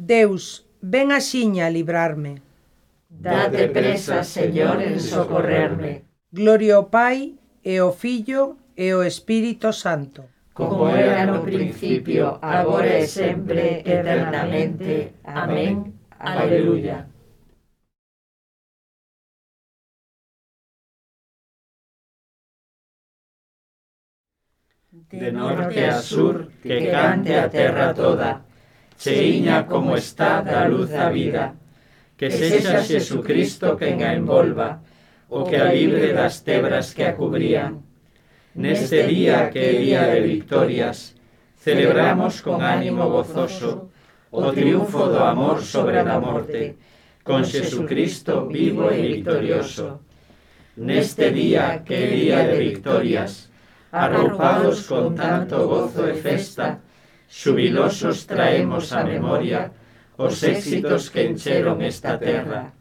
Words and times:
Deus, 0.00 0.64
ven 0.80 1.12
axiña 1.12 1.66
a 1.66 1.70
librarme. 1.70 2.40
Date 3.10 3.68
presa, 3.68 4.24
Señor, 4.24 4.80
en 4.80 4.98
socorrerme. 4.98 6.08
Gloria 6.32 6.76
ao 6.76 6.88
Pai, 6.88 7.36
e 7.62 7.76
ao 7.76 7.92
Filho, 7.92 8.56
e 8.72 8.96
ao 8.96 9.04
Espírito 9.04 9.68
Santo. 9.76 10.24
Como 10.54 10.88
era 10.88 11.26
no 11.26 11.44
principio, 11.44 12.40
agora 12.40 12.96
e 12.96 13.06
sempre, 13.06 13.84
eternamente. 13.84 15.20
Amén. 15.24 16.00
Aleluya. 16.18 17.06
de 25.10 25.32
norte 25.32 25.84
a 25.84 26.00
sur, 26.00 26.50
que 26.62 26.90
cante 26.90 27.34
a 27.34 27.48
terra 27.48 27.92
toda 27.92 28.49
cheiña 29.00 29.64
como 29.64 29.96
está 29.96 30.42
da 30.44 30.68
luz 30.68 30.92
a 30.92 31.08
vida, 31.08 31.56
que 32.20 32.28
sexa 32.28 32.84
Xesucristo 32.84 33.80
quen 33.80 34.04
a 34.04 34.12
envolva, 34.12 34.84
o 35.32 35.40
que 35.48 35.56
a 35.56 35.72
libre 35.72 36.12
das 36.12 36.44
tebras 36.44 36.92
que 36.92 37.08
a 37.08 37.16
cubrían. 37.16 37.80
Neste 38.52 39.08
día 39.08 39.48
que 39.48 39.62
é 39.64 39.72
día 39.80 40.02
de 40.12 40.20
victorias, 40.20 41.16
celebramos 41.56 42.44
con 42.44 42.60
ánimo 42.60 43.08
gozoso 43.08 43.88
o 44.28 44.52
triunfo 44.52 45.08
do 45.08 45.24
amor 45.24 45.64
sobre 45.64 46.04
a 46.04 46.20
morte, 46.20 46.76
con 47.24 47.40
Xesucristo 47.48 48.52
vivo 48.52 48.92
e 48.92 49.00
victorioso. 49.00 50.04
Neste 50.76 51.32
día 51.32 51.80
que 51.88 51.96
é 51.96 52.06
día 52.20 52.38
de 52.44 52.56
victorias, 52.68 53.48
arroupados 53.88 54.84
con 54.84 55.16
tanto 55.16 55.64
gozo 55.64 56.04
e 56.04 56.12
festa, 56.12 56.84
Xubilosos 57.30 58.26
traemos 58.26 58.90
a 58.92 59.06
memoria 59.06 59.70
os 60.18 60.42
éxitos 60.42 61.08
que 61.08 61.22
encheron 61.30 61.80
esta 61.80 62.18
terra. 62.18 62.74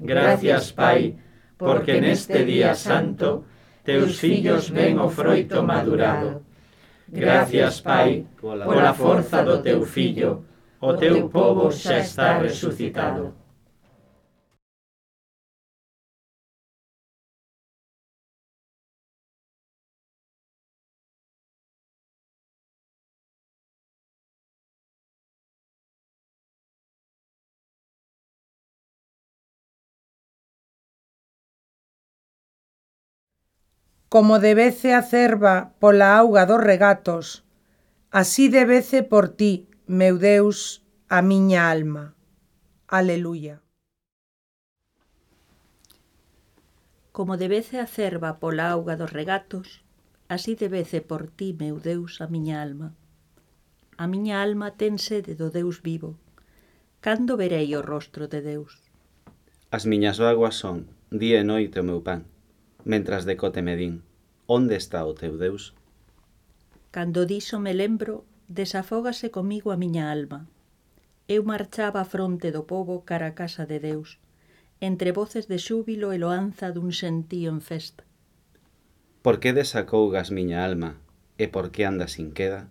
Gracias, 0.00 0.72
Pai, 0.72 1.20
porque 1.60 2.00
neste 2.00 2.48
día 2.48 2.74
santo 2.74 3.44
teus 3.84 4.18
fillos 4.18 4.72
ven 4.72 4.96
o 4.98 5.12
froito 5.12 5.62
madurado. 5.62 6.42
Gracias, 7.06 7.84
Pai, 7.84 8.24
pola 8.40 8.96
forza 8.96 9.44
do 9.44 9.60
teu 9.60 9.84
fillo, 9.84 10.48
o 10.80 10.96
teu 10.96 11.28
povo 11.28 11.70
xa 11.70 12.00
está 12.00 12.40
resucitado. 12.40 13.43
como 34.14 34.38
debece 34.38 34.94
a 34.94 35.02
cerva 35.02 35.74
pola 35.80 36.16
auga 36.16 36.46
dos 36.46 36.62
regatos, 36.62 37.42
así 38.12 38.48
debece 38.48 39.02
por 39.02 39.28
ti, 39.28 39.66
meu 39.88 40.18
Deus, 40.18 40.86
a 41.08 41.18
miña 41.20 41.68
alma. 41.68 42.14
Aleluya. 42.86 43.60
Como 47.10 47.36
debece 47.36 47.80
a 47.80 47.88
cerva 47.90 48.38
pola 48.38 48.70
auga 48.70 48.94
dos 48.94 49.10
regatos, 49.10 49.82
así 50.28 50.54
debece 50.54 51.00
por 51.00 51.26
ti, 51.26 51.50
meu 51.58 51.80
Deus, 51.82 52.20
a 52.20 52.28
miña 52.28 52.62
alma. 52.62 52.94
A 53.98 54.06
miña 54.06 54.46
alma 54.46 54.78
ten 54.78 55.02
sede 55.02 55.34
do 55.34 55.50
Deus 55.50 55.82
vivo. 55.82 56.14
Cando 57.02 57.34
verei 57.34 57.74
o 57.74 57.82
rostro 57.82 58.30
de 58.30 58.46
Deus? 58.46 58.78
As 59.74 59.90
miñas 59.90 60.22
vaguas 60.22 60.54
son, 60.54 60.86
día 61.10 61.42
e 61.42 61.44
noite 61.44 61.82
o 61.82 61.88
meu 61.90 61.98
pan 62.06 62.30
mentras 62.84 63.24
decote 63.24 63.60
me 63.62 63.76
din 63.76 64.02
Onde 64.46 64.76
está 64.76 65.04
o 65.06 65.14
teu 65.14 65.38
Deus? 65.38 65.72
Cando 66.90 67.24
diso 67.24 67.58
me 67.58 67.72
lembro, 67.72 68.24
desafógase 68.48 69.30
comigo 69.30 69.72
a 69.72 69.76
miña 69.76 70.12
alma. 70.12 70.46
Eu 71.26 71.42
marchaba 71.44 72.00
a 72.02 72.04
fronte 72.04 72.52
do 72.52 72.68
povo 72.68 73.08
cara 73.08 73.32
a 73.32 73.34
casa 73.34 73.64
de 73.64 73.80
Deus, 73.80 74.20
entre 74.80 75.12
voces 75.12 75.48
de 75.48 75.56
xúbilo 75.56 76.12
e 76.12 76.20
loanza 76.20 76.68
dun 76.76 76.92
sentío 76.92 77.48
en 77.48 77.64
festa. 77.64 78.04
Por 79.24 79.40
que 79.40 79.56
desacougas 79.56 80.28
miña 80.28 80.60
alma 80.68 81.00
e 81.40 81.48
por 81.48 81.72
que 81.72 81.88
andas 81.88 82.20
sin 82.20 82.36
queda? 82.36 82.68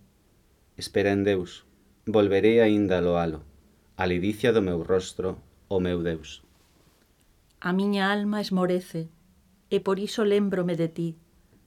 Espera 0.78 1.09
en 1.09 1.25
Deus, 1.25 1.66
volverei 2.06 2.62
aínda 2.62 3.02
loalo, 3.02 3.41
a 3.97 4.06
lidicia 4.06 4.53
do 4.53 4.62
meu 4.62 4.85
rostro, 4.85 5.41
o 5.73 5.81
meu 5.81 6.06
Deus. 6.06 6.46
A 7.57 7.73
miña 7.73 8.13
alma 8.13 8.38
esmorece, 8.46 9.09
e 9.73 9.81
por 9.81 9.97
iso 9.97 10.22
lembrome 10.22 10.78
de 10.78 10.85
ti, 10.85 11.09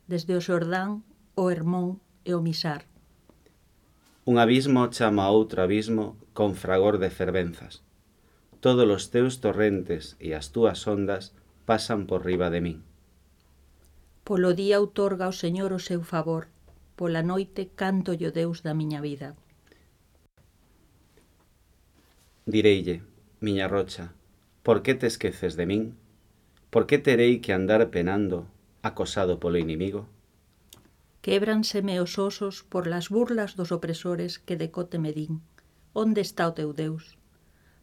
desde 0.06 0.38
o 0.38 0.40
Xordán, 0.40 1.02
o 1.34 1.50
Hermón 1.50 1.98
e 2.22 2.38
o 2.38 2.40
Misar. 2.40 2.86
Un 4.22 4.38
abismo 4.38 4.86
chama 4.94 5.26
a 5.26 5.34
outro 5.34 5.58
abismo 5.66 6.14
con 6.30 6.54
fragor 6.54 7.02
de 7.02 7.10
fervenzas. 7.10 7.82
Todos 8.62 8.86
os 8.86 9.10
teus 9.10 9.42
torrentes 9.42 10.14
e 10.22 10.38
as 10.38 10.54
túas 10.54 10.86
ondas 10.86 11.34
pasan 11.66 12.06
por 12.06 12.22
riba 12.22 12.46
de 12.46 12.62
min. 12.62 12.78
Polo 14.22 14.54
día 14.54 14.78
outorga 14.78 15.26
o 15.26 15.34
Señor 15.34 15.74
o 15.74 15.82
seu 15.82 16.06
favor, 16.06 16.46
pola 16.94 17.26
noite 17.26 17.74
canto 17.74 18.14
o 18.14 18.30
Deus 18.30 18.62
da 18.62 18.70
miña 18.70 19.02
vida. 19.02 19.34
Direille, 22.46 23.02
miña 23.42 23.66
rocha, 23.66 24.14
por 24.62 24.86
que 24.86 24.94
te 24.94 25.10
esqueces 25.10 25.58
de 25.58 25.66
min? 25.66 25.98
Por 26.70 26.86
que 26.86 26.98
terei 26.98 27.40
que 27.40 27.52
andar 27.52 27.90
penando, 27.90 28.46
acosado 28.82 29.38
polo 29.38 29.58
inimigo? 29.58 30.06
Québranseme 31.22 32.00
os 32.00 32.18
osos 32.18 32.62
por 32.62 32.86
las 32.86 33.08
burlas 33.08 33.56
dos 33.56 33.72
opresores 33.72 34.38
que 34.38 34.56
decote 34.56 34.98
me 34.98 35.12
din. 35.12 35.42
Onde 35.92 36.20
está 36.20 36.46
o 36.46 36.54
teu 36.54 36.70
Deus? 36.72 37.18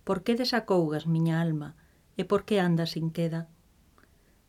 Por 0.03 0.23
que 0.23 0.35
desacougas 0.35 1.07
miña 1.07 1.41
alma 1.41 1.75
e 2.19 2.23
por 2.23 2.43
que 2.47 2.59
andas 2.59 2.95
sin 2.95 3.11
queda? 3.11 3.47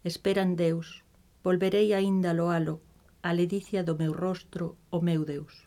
Esperan 0.04 0.54
Deus, 0.54 1.02
volverei 1.46 1.94
aínda 1.94 2.36
loalo, 2.36 2.82
a 3.22 3.32
ledicia 3.32 3.80
do 3.82 3.96
meu 3.96 4.12
rostro, 4.12 4.76
o 4.90 5.00
meu 5.00 5.24
Deus. 5.24 5.64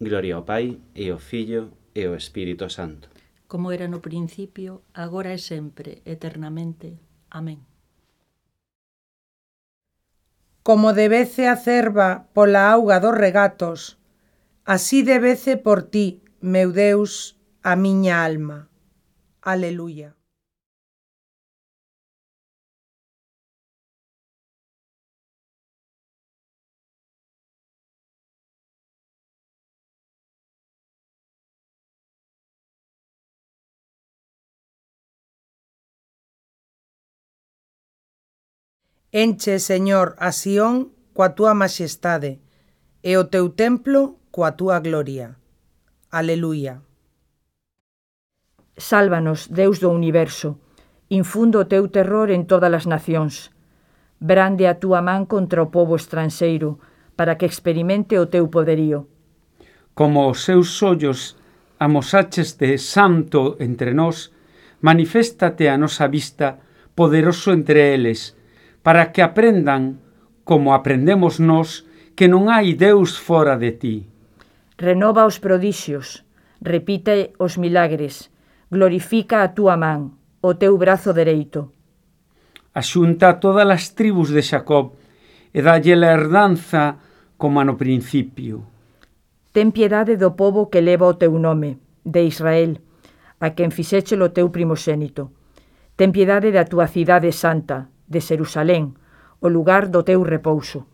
Gloria 0.00 0.34
ao 0.34 0.44
Pai 0.44 0.80
e 0.94 1.10
ao 1.10 1.20
Filho 1.22 1.70
e 1.94 2.04
ao 2.04 2.16
Espírito 2.16 2.66
Santo. 2.68 3.08
Como 3.46 3.70
era 3.70 3.86
no 3.86 4.00
principio, 4.00 4.82
agora 4.92 5.32
e 5.32 5.38
sempre, 5.38 6.02
eternamente. 6.04 6.98
Amén 7.30 7.67
como 10.68 10.92
debece 10.92 11.48
a 11.48 11.56
cerva 11.56 12.28
pola 12.34 12.70
auga 12.70 13.00
dos 13.00 13.16
regatos, 13.16 13.96
así 14.66 15.02
debece 15.02 15.56
por 15.56 15.82
ti, 15.82 16.20
meu 16.42 16.72
Deus, 16.72 17.40
a 17.62 17.72
miña 17.74 18.22
alma. 18.22 18.68
Aleluya. 19.40 20.17
Enche, 39.10 39.58
Señor, 39.58 40.16
a 40.20 40.36
Sión 40.36 40.92
coa 41.16 41.32
túa 41.32 41.56
maxestade, 41.56 42.44
e 43.00 43.16
o 43.16 43.24
teu 43.32 43.48
templo 43.56 44.20
coa 44.28 44.52
túa 44.52 44.84
gloria. 44.84 45.40
Aleluia. 46.12 46.84
Sálvanos, 48.76 49.48
Deus 49.48 49.80
do 49.80 49.88
universo, 49.88 50.60
infundo 51.08 51.56
o 51.56 51.68
teu 51.72 51.88
terror 51.88 52.28
en 52.28 52.44
todas 52.44 52.68
as 52.68 52.84
nacións. 52.84 53.48
Brande 54.20 54.68
a 54.68 54.76
túa 54.76 55.00
man 55.00 55.24
contra 55.24 55.64
o 55.64 55.72
povo 55.72 55.96
estranxeiro, 55.96 56.76
para 57.16 57.40
que 57.40 57.48
experimente 57.48 58.20
o 58.20 58.28
teu 58.28 58.52
poderío. 58.52 59.08
Como 59.96 60.28
os 60.28 60.44
seus 60.44 60.68
ollos 60.84 61.40
amosaches 61.80 62.60
de 62.60 62.76
santo 62.76 63.56
entre 63.56 63.96
nós, 63.96 64.36
maniféstate 64.84 65.72
a 65.72 65.80
nosa 65.80 66.12
vista, 66.12 66.60
poderoso 66.92 67.56
entre 67.56 67.96
eles, 67.96 68.37
para 68.88 69.12
que 69.12 69.20
aprendan, 69.20 70.00
como 70.48 70.72
aprendemos 70.72 71.36
nós, 71.44 71.84
que 72.16 72.24
non 72.24 72.48
hai 72.48 72.72
Deus 72.72 73.20
fora 73.20 73.60
de 73.60 73.76
ti. 73.76 73.96
Renova 74.80 75.28
os 75.28 75.36
prodixios, 75.36 76.24
repite 76.64 77.36
os 77.36 77.60
milagres, 77.60 78.32
glorifica 78.72 79.44
a 79.44 79.52
túa 79.52 79.76
man, 79.76 80.16
o 80.40 80.56
teu 80.56 80.72
brazo 80.80 81.12
dereito. 81.12 81.68
Axunta 82.72 83.36
todas 83.36 83.68
as 83.68 83.92
tribus 83.92 84.32
de 84.32 84.40
Xacob 84.40 84.96
e 85.52 85.60
dalle 85.60 85.92
a 85.92 86.16
herdanza 86.16 86.96
como 87.36 87.60
no 87.60 87.76
principio. 87.76 88.64
Ten 89.52 89.68
piedade 89.68 90.16
do 90.16 90.32
povo 90.32 90.72
que 90.72 90.80
leva 90.80 91.04
o 91.04 91.20
teu 91.20 91.36
nome, 91.36 91.76
de 92.08 92.24
Israel, 92.24 92.80
a 93.36 93.52
quen 93.52 93.68
fixéchelo 93.68 94.32
o 94.32 94.32
teu 94.32 94.48
primoxénito. 94.48 95.28
Ten 95.92 96.08
piedade 96.08 96.48
da 96.56 96.64
túa 96.64 96.88
cidade 96.88 97.36
santa, 97.36 97.92
de 98.08 98.20
Xerusalén, 98.20 98.96
o 99.40 99.48
lugar 99.48 99.88
do 99.88 100.02
teu 100.02 100.24
repouso. 100.24 100.88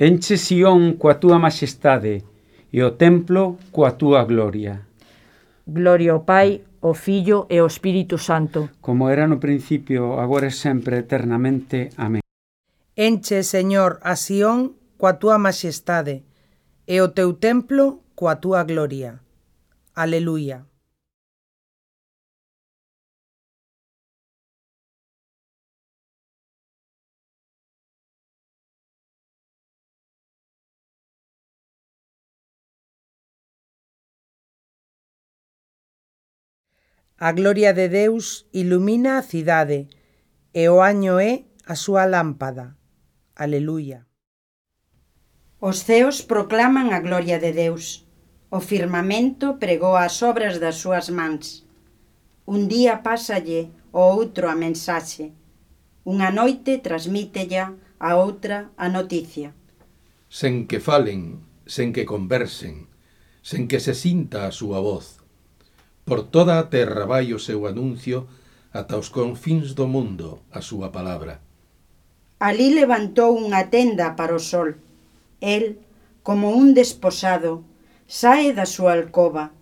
Enche 0.00 0.40
Sión 0.40 0.98
coa 0.98 1.20
túa 1.22 1.38
majestade 1.38 2.24
e 2.72 2.82
o 2.82 2.96
templo 2.96 3.60
coa 3.70 3.94
túa 3.94 4.24
gloria. 4.24 4.88
Gloria 5.68 6.16
ao 6.16 6.24
Pai, 6.26 6.64
ao 6.82 6.94
Filho 6.96 7.46
e 7.46 7.62
ao 7.62 7.70
Espírito 7.70 8.18
Santo. 8.18 8.70
Como 8.80 9.06
era 9.06 9.28
no 9.28 9.38
principio, 9.38 10.18
agora 10.18 10.48
e 10.48 10.50
sempre, 10.50 11.04
eternamente. 11.04 11.94
Amén. 12.00 12.24
Enche, 12.96 13.44
Señor, 13.44 14.00
a 14.02 14.16
Sión 14.16 14.74
coa 14.98 15.20
túa 15.20 15.38
majestade 15.38 16.24
e 16.88 16.98
o 16.98 17.14
teu 17.14 17.38
templo 17.38 18.02
coa 18.18 18.40
túa 18.42 18.64
gloria. 18.64 19.22
Aleluia. 19.94 20.71
A 37.22 37.30
gloria 37.30 37.72
de 37.72 37.88
Deus 37.88 38.50
ilumina 38.50 39.16
a 39.16 39.22
cidade, 39.22 39.86
e 40.50 40.66
o 40.66 40.82
año 40.82 41.22
é 41.22 41.46
a 41.70 41.78
súa 41.78 42.02
lámpada. 42.02 42.74
Aleluia. 43.38 44.10
Os 45.62 45.86
ceos 45.86 46.26
proclaman 46.26 46.90
a 46.90 46.98
gloria 46.98 47.38
de 47.38 47.54
Deus. 47.54 48.10
O 48.50 48.58
firmamento 48.58 49.62
pregou 49.62 49.94
as 49.94 50.18
obras 50.18 50.58
das 50.58 50.82
súas 50.82 51.14
mans. 51.14 51.62
Un 52.42 52.66
día 52.66 53.06
pásalle 53.06 53.70
o 53.94 54.02
outro 54.02 54.50
a 54.50 54.58
mensaxe. 54.58 55.30
Unha 56.02 56.34
noite 56.34 56.82
transmítella 56.82 57.78
a 58.02 58.18
outra 58.18 58.74
a 58.74 58.90
noticia. 58.90 59.54
Sen 60.26 60.66
que 60.66 60.82
falen, 60.82 61.46
sen 61.70 61.94
que 61.94 62.02
conversen, 62.02 62.90
sen 63.46 63.70
que 63.70 63.78
se 63.78 63.94
sinta 63.94 64.50
a 64.50 64.50
súa 64.50 64.82
voz, 64.82 65.21
Por 66.04 66.26
toda 66.26 66.58
a 66.58 66.64
terra 66.66 67.06
vai 67.06 67.32
o 67.32 67.38
seu 67.38 67.66
anuncio 67.66 68.26
ata 68.72 68.98
os 68.98 69.08
confins 69.08 69.74
do 69.78 69.86
mundo 69.86 70.42
a 70.50 70.60
súa 70.60 70.90
palabra. 70.90 71.40
Alí 72.42 72.74
levantou 72.74 73.38
unha 73.38 73.70
tenda 73.70 74.18
para 74.18 74.34
o 74.34 74.42
sol. 74.42 74.74
El, 75.38 75.78
como 76.26 76.50
un 76.50 76.74
desposado, 76.74 77.62
sae 78.10 78.50
da 78.50 78.66
súa 78.66 78.98
alcoba. 78.98 79.54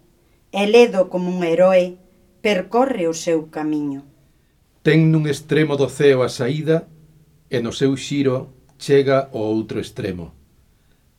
E 0.50 0.66
ledo 0.66 1.12
como 1.12 1.30
un 1.30 1.44
heroe, 1.44 2.00
percorre 2.40 3.06
o 3.06 3.14
seu 3.14 3.52
camiño. 3.52 4.02
Ten 4.82 5.12
nun 5.12 5.28
extremo 5.28 5.76
do 5.76 5.92
ceo 5.92 6.24
a 6.24 6.32
saída 6.32 6.88
e 7.52 7.60
no 7.60 7.70
seu 7.70 7.92
xiro 8.00 8.48
chega 8.80 9.28
ao 9.28 9.44
outro 9.44 9.76
extremo. 9.76 10.32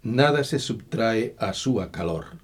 Nada 0.02 0.42
se 0.42 0.58
subtrae 0.58 1.38
á 1.38 1.54
súa 1.54 1.94
calor. 1.94 2.42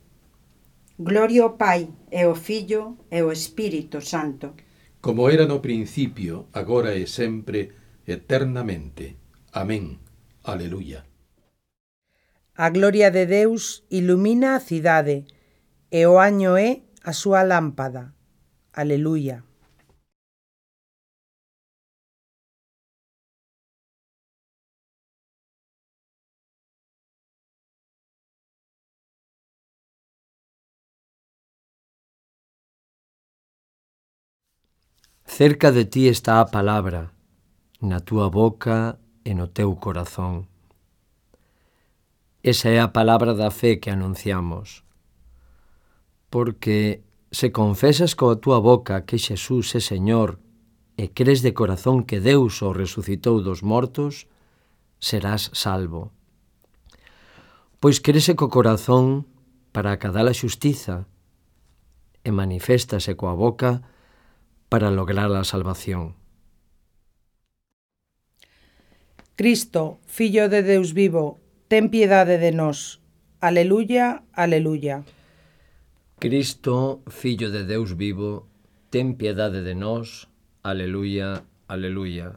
Gloria 0.99 1.43
ao 1.43 1.57
Pai, 1.57 1.93
e 2.11 2.23
ao 2.23 2.33
Filho, 2.33 2.97
e 3.11 3.19
ao 3.21 3.31
Espírito 3.31 4.01
Santo. 4.01 4.55
Como 4.99 5.29
era 5.29 5.45
no 5.45 5.61
principio, 5.61 6.49
agora 6.51 6.97
e 6.97 7.05
sempre, 7.05 7.71
eternamente. 8.07 9.15
Amén. 9.53 9.99
Aleluia. 10.43 11.05
A 12.55 12.69
gloria 12.73 13.11
de 13.11 13.27
Deus 13.27 13.85
ilumina 13.91 14.55
a 14.55 14.59
cidade, 14.59 15.29
e 15.91 16.01
o 16.09 16.17
año 16.17 16.57
é 16.57 16.81
a 17.05 17.13
súa 17.13 17.45
lámpada. 17.45 18.17
Aleluia. 18.73 19.46
Cerca 35.27 35.71
de 35.71 35.85
ti 35.85 36.07
está 36.07 36.39
a 36.39 36.45
palabra, 36.45 37.11
na 37.81 37.99
túa 37.99 38.31
boca 38.31 38.97
e 39.27 39.35
no 39.35 39.51
teu 39.51 39.75
corazón. 39.75 40.47
Esa 42.41 42.71
é 42.71 42.79
a 42.79 42.95
palabra 42.95 43.35
da 43.35 43.51
fe 43.51 43.77
que 43.77 43.91
anunciamos. 43.91 44.87
Porque 46.31 47.03
se 47.29 47.51
confesas 47.51 48.15
coa 48.15 48.39
túa 48.39 48.63
boca 48.63 49.03
que 49.03 49.19
Xesús 49.19 49.75
é 49.75 49.83
Señor 49.83 50.39
e 50.95 51.11
crees 51.11 51.43
de 51.43 51.51
corazón 51.51 52.07
que 52.07 52.23
Deus 52.23 52.63
o 52.63 52.71
resucitou 52.71 53.43
dos 53.43 53.61
mortos, 53.61 54.31
serás 54.97 55.51
salvo. 55.53 56.09
Pois 57.83 57.99
crese 57.99 58.33
co 58.33 58.49
corazón 58.49 59.27
para 59.75 59.91
acadar 59.91 60.25
a 60.25 60.33
xustiza 60.33 61.05
e 62.23 62.31
maniféstase 62.31 63.13
coa 63.13 63.35
boca 63.35 63.83
para 63.83 63.96
para 64.69 64.91
lograr 64.91 65.31
a 65.31 65.43
salvación. 65.43 66.15
Cristo, 69.35 69.99
Fillo 70.07 70.49
de 70.49 70.63
Deus 70.63 70.93
vivo, 70.93 71.39
ten 71.67 71.89
piedade 71.89 72.41
de 72.41 72.51
nós. 72.51 72.99
Aleluya, 73.39 74.23
aleluya. 74.33 75.05
Cristo, 76.17 77.03
Fillo 77.05 77.51
de 77.51 77.63
Deus 77.63 77.93
vivo, 77.95 78.49
ten 78.89 79.13
piedade 79.13 79.61
de 79.61 79.75
nós. 79.75 80.25
Aleluya, 80.63 81.45
aleluya. 81.69 82.33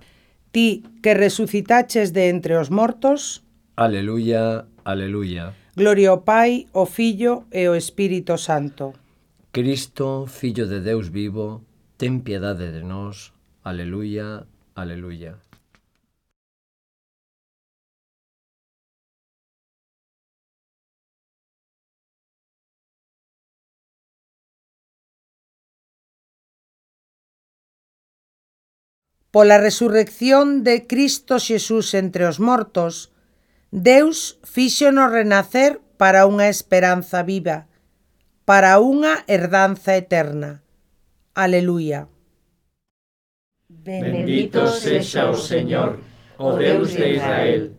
Ti 0.53 0.85
que 1.00 1.15
resucitaches 1.15 2.12
de 2.12 2.29
entre 2.29 2.61
os 2.61 2.69
mortos. 2.69 3.43
Aleluya, 3.76 4.69
aleluya. 4.85 5.56
Gloria 5.75 6.11
ao 6.11 6.21
Pai, 6.21 6.69
ao 6.75 6.85
Fillo 6.85 7.49
e 7.49 7.65
ao 7.65 7.75
Espírito 7.75 8.37
Santo. 8.37 8.93
Cristo, 9.53 10.26
Fillo 10.29 10.69
de 10.69 10.81
Deus 10.85 11.09
vivo, 11.09 11.65
ten 12.00 12.25
piedade 12.25 12.73
de 12.73 12.82
nós, 12.82 13.37
aleluya, 13.62 14.49
aleluya. 14.75 15.37
Pola 29.30 29.61
resurrección 29.61 30.64
de 30.64 30.88
Cristo 30.88 31.37
Xesús 31.37 31.92
entre 31.92 32.25
os 32.25 32.40
mortos, 32.40 33.12
Deus 33.71 34.40
fíxonos 34.49 35.12
renacer 35.12 35.85
para 36.00 36.25
unha 36.25 36.49
esperanza 36.49 37.21
viva, 37.21 37.69
para 38.49 38.80
unha 38.80 39.21
herdanza 39.28 40.00
eterna 40.00 40.64
Aleluia. 41.34 42.08
Bendito 43.68 44.66
sexa 44.66 45.30
o 45.30 45.34
Señor, 45.34 46.00
oh 46.38 46.50
o 46.50 46.56
Deus 46.58 46.90
de 46.90 47.14
Israel, 47.14 47.70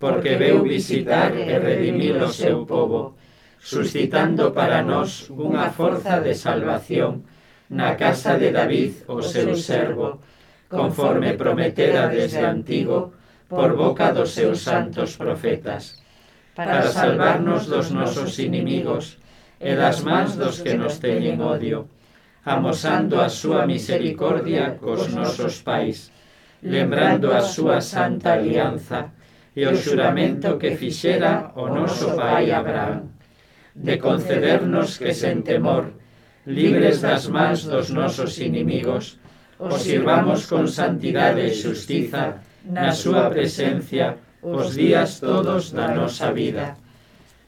porque 0.00 0.34
veu 0.34 0.64
visitar 0.66 1.30
e 1.38 1.46
redimir 1.58 2.18
o 2.18 2.26
seu 2.26 2.66
povo, 2.66 3.14
suscitando 3.62 4.50
para 4.50 4.82
nós 4.82 5.30
unha 5.30 5.70
forza 5.70 6.18
de 6.18 6.34
salvación 6.34 7.22
na 7.70 7.94
casa 7.94 8.34
de 8.34 8.50
David, 8.50 9.06
o 9.06 9.22
seu 9.22 9.54
servo, 9.54 10.18
conforme 10.66 11.38
prometera 11.38 12.10
desde 12.10 12.42
antigo 12.42 13.14
por 13.46 13.78
boca 13.78 14.10
dos 14.10 14.34
seus 14.34 14.66
santos 14.66 15.14
profetas, 15.14 16.02
para 16.50 16.82
salvarnos 16.90 17.70
dos 17.70 17.94
nosos 17.94 18.42
inimigos 18.42 19.22
e 19.62 19.78
das 19.78 20.02
mans 20.02 20.34
dos 20.34 20.58
que 20.66 20.74
nos 20.74 20.98
teñen 20.98 21.38
odio, 21.38 21.86
amosando 22.44 23.20
a 23.20 23.28
súa 23.28 23.66
misericordia 23.66 24.78
cos 24.80 25.08
nosos 25.10 25.62
pais, 25.62 26.10
lembrando 26.62 27.32
a 27.32 27.40
súa 27.40 27.80
santa 27.80 28.34
alianza 28.34 29.10
e 29.54 29.66
o 29.66 29.74
xuramento 29.74 30.58
que 30.58 30.76
fixera 30.76 31.50
o 31.54 31.66
noso 31.66 32.14
pai 32.14 32.50
Abraham, 32.50 33.10
de 33.74 33.98
concedernos 33.98 34.98
que 34.98 35.14
sen 35.14 35.42
temor, 35.42 35.94
libres 36.46 37.02
das 37.02 37.26
mans 37.28 37.66
dos 37.66 37.90
nosos 37.90 38.38
inimigos, 38.38 39.18
os 39.58 39.82
sirvamos 39.82 40.46
con 40.46 40.70
santidade 40.70 41.42
e 41.42 41.50
xustiza 41.50 42.38
na 42.62 42.94
súa 42.94 43.26
presencia 43.30 44.18
os 44.42 44.74
días 44.78 45.18
todos 45.18 45.74
da 45.74 45.90
nosa 45.90 46.30
vida. 46.30 46.78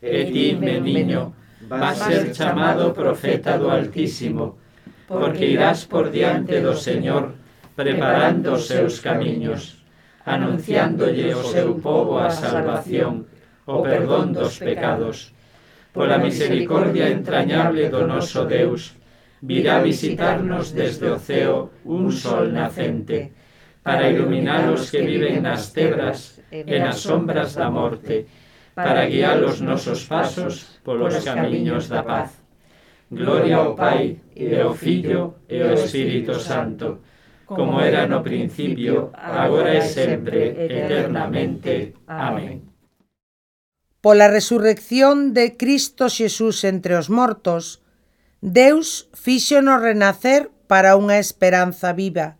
E 0.02 0.26
ti, 0.26 0.58
meniño, 0.58 1.34
vas 1.70 1.98
ser 1.98 2.34
chamado 2.34 2.90
profeta 2.92 3.58
do 3.58 3.70
Altísimo, 3.70 4.58
porque 5.10 5.50
irás 5.50 5.90
por 5.90 6.14
diante 6.14 6.62
do 6.62 6.78
Señor, 6.78 7.34
preparando 7.74 8.54
os 8.54 8.70
seus 8.70 9.02
camiños, 9.02 9.82
anunciándolle 10.22 11.34
o 11.34 11.42
seu 11.42 11.82
povo 11.82 12.22
a 12.22 12.30
salvación, 12.30 13.26
o 13.66 13.82
perdón 13.82 14.30
dos 14.30 14.62
pecados. 14.62 15.34
Pola 15.90 16.14
misericordia 16.22 17.10
entrañable 17.10 17.90
do 17.90 18.06
noso 18.06 18.46
Deus, 18.46 18.94
virá 19.42 19.82
visitarnos 19.82 20.70
desde 20.70 21.10
o 21.10 21.18
ceo 21.18 21.74
un 21.82 22.14
sol 22.14 22.54
nacente, 22.54 23.34
para 23.82 24.06
iluminar 24.06 24.70
os 24.70 24.94
que 24.94 25.02
viven 25.02 25.42
nas 25.42 25.74
tebras 25.74 26.38
e 26.54 26.78
nas 26.78 27.02
sombras 27.02 27.58
da 27.58 27.66
morte, 27.66 28.30
para 28.78 29.10
guiar 29.10 29.42
os 29.42 29.58
nosos 29.58 30.06
pasos 30.06 30.78
polos 30.86 31.18
camiños 31.26 31.90
da 31.90 32.06
paz. 32.06 32.39
Gloria 33.10 33.56
ao 33.58 33.74
Pai, 33.74 34.22
e 34.36 34.54
ao 34.54 34.72
Filho, 34.72 35.42
e 35.50 35.58
ao 35.60 35.74
Espírito 35.74 36.38
Santo, 36.38 37.02
como 37.42 37.80
era 37.82 38.06
no 38.06 38.22
principio, 38.22 39.10
agora 39.12 39.74
e 39.74 39.82
sempre, 39.82 40.54
eternamente. 40.54 41.98
Amén. 42.06 42.70
Pola 44.00 44.30
resurrección 44.30 45.34
de 45.34 45.58
Cristo 45.58 46.06
Xesús 46.08 46.62
entre 46.62 46.94
os 46.94 47.10
mortos, 47.10 47.82
Deus 48.40 49.10
fíxonos 49.12 49.82
renacer 49.82 50.54
para 50.70 50.94
unha 50.94 51.18
esperanza 51.18 51.90
viva, 51.92 52.38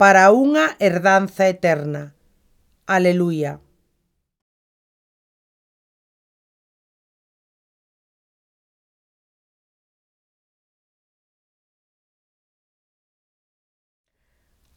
para 0.00 0.32
unha 0.32 0.74
herdanza 0.80 1.46
eterna. 1.52 2.16
Aleluia. 2.88 3.60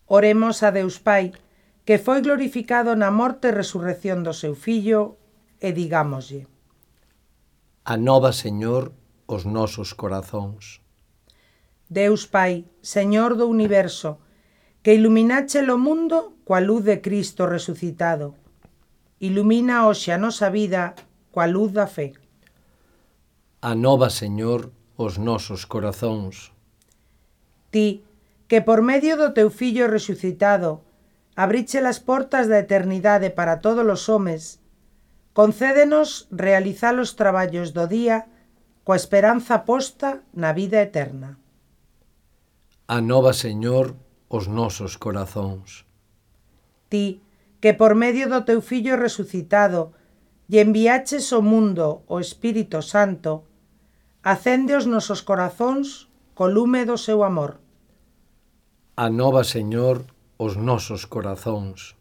Oremos 0.08 0.62
a 0.62 0.70
Deus 0.70 1.02
Pai, 1.02 1.34
que 1.86 1.98
foi 1.98 2.22
glorificado 2.22 2.94
na 2.94 3.10
morte 3.10 3.50
e 3.50 3.58
resurrección 3.58 4.22
do 4.22 4.34
seu 4.34 4.54
Fillo, 4.54 5.18
e 5.58 5.74
digámoslle. 5.74 6.46
A 7.86 7.98
nova, 7.98 8.34
Señor, 8.34 8.94
os 9.26 9.46
nosos 9.46 9.94
corazóns. 9.94 10.82
Deus 11.90 12.26
Pai, 12.26 12.66
Señor 12.82 13.38
do 13.38 13.46
Universo, 13.50 14.18
que 14.82 14.94
iluminache 14.94 15.62
o 15.66 15.78
mundo 15.78 16.42
coa 16.46 16.62
luz 16.62 16.86
de 16.86 17.02
Cristo 17.02 17.50
resucitado. 17.50 18.38
Ilumina 19.18 19.90
hoxe 19.90 20.14
a 20.14 20.22
nosa 20.22 20.54
vida 20.54 20.94
coa 21.34 21.50
luz 21.50 21.74
da 21.74 21.90
fe. 21.90 22.14
A 23.62 23.74
nova, 23.74 24.14
Señor, 24.14 24.70
os 24.94 25.18
nosos 25.18 25.66
corazóns. 25.66 26.54
Ti, 27.74 28.06
que 28.48 28.62
por 28.62 28.82
medio 28.82 29.18
do 29.18 29.34
teu 29.34 29.50
Fillo 29.50 29.90
resucitado 29.90 30.86
abriche 31.36 31.80
as 31.82 32.00
portas 32.00 32.48
da 32.48 32.60
eternidade 32.60 33.30
para 33.34 33.60
todos 33.60 33.86
os 33.86 34.08
homes, 34.08 34.62
concédenos 35.34 36.30
realizar 36.32 36.96
os 36.96 37.14
traballos 37.20 37.74
do 37.76 37.86
día 37.88 38.30
coa 38.86 38.96
esperanza 39.02 39.66
posta 39.66 40.22
na 40.32 40.54
vida 40.54 40.78
eterna. 40.78 41.42
A 42.88 43.02
nova 43.02 43.34
Señor, 43.34 43.98
os 44.30 44.46
nosos 44.46 44.94
corazóns. 44.96 45.90
Ti, 46.88 47.20
que 47.60 47.74
por 47.74 47.98
medio 47.98 48.30
do 48.30 48.46
teu 48.46 48.62
Fillo 48.62 48.94
resucitado 48.96 49.98
lle 50.46 50.62
enviaches 50.62 51.34
ao 51.34 51.42
mundo 51.42 52.06
o 52.06 52.22
Espírito 52.22 52.86
Santo, 52.86 53.50
acende 54.22 54.78
os 54.78 54.86
nosos 54.86 55.26
corazóns 55.26 56.08
co 56.38 56.46
lume 56.46 56.86
do 56.86 56.96
seu 57.02 57.26
amor 57.26 57.65
anova, 58.96 59.44
Señor, 59.44 60.08
os 60.38 60.56
nosos 60.56 61.06
corazóns. 61.06 62.00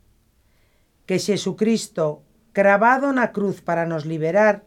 Que 1.06 1.18
Xesucristo, 1.18 2.22
cravado 2.54 3.10
na 3.10 3.34
cruz 3.34 3.58
para 3.58 3.82
nos 3.82 4.06
liberar, 4.06 4.62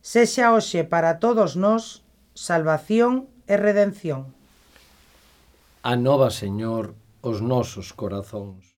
sexa 0.00 0.56
hoxe 0.56 0.80
para 0.88 1.20
todos 1.20 1.60
nós 1.60 2.00
salvación 2.32 3.28
e 3.44 3.60
redención. 3.60 4.32
Anova, 5.84 6.32
Señor, 6.32 6.96
os 7.20 7.44
nosos 7.44 7.92
corazóns. 7.92 8.77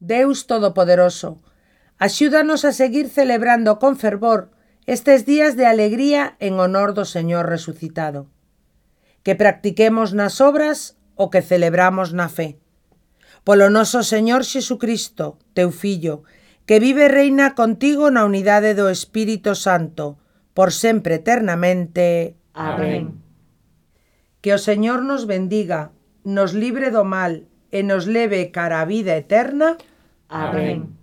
Deus 0.00 0.48
Todopoderoso, 0.48 1.44
axúdanos 2.00 2.64
a 2.64 2.72
seguir 2.72 3.12
celebrando 3.12 3.78
con 3.78 4.00
fervor 4.00 4.50
estes 4.86 5.28
días 5.28 5.56
de 5.56 5.66
alegría 5.66 6.36
en 6.40 6.56
honor 6.56 6.96
do 6.96 7.04
Señor 7.04 7.52
resucitado. 7.52 8.26
Que 9.20 9.36
practiquemos 9.36 10.16
nas 10.16 10.40
obras 10.40 10.96
o 11.20 11.28
que 11.28 11.44
celebramos 11.44 12.16
na 12.16 12.32
fe. 12.32 12.56
Polo 13.44 13.68
noso 13.68 14.00
Señor 14.00 14.48
Xesucristo, 14.48 15.36
teu 15.52 15.68
Fillo, 15.68 16.24
que 16.64 16.80
vive 16.80 17.06
e 17.06 17.12
reina 17.12 17.52
contigo 17.52 18.08
na 18.08 18.24
unidade 18.24 18.72
do 18.72 18.88
Espírito 18.88 19.52
Santo, 19.52 20.16
por 20.56 20.72
sempre 20.72 21.20
eternamente. 21.20 22.40
Amén. 22.56 23.20
Que 24.40 24.56
o 24.56 24.58
Señor 24.58 25.04
nos 25.04 25.28
bendiga, 25.28 25.92
nos 26.24 26.56
libre 26.56 26.88
do 26.88 27.04
mal 27.04 27.44
e 27.68 27.84
nos 27.84 28.08
leve 28.08 28.48
cara 28.48 28.80
a 28.80 28.88
vida 28.88 29.12
eterna. 29.12 29.76
Amén. 30.30 30.99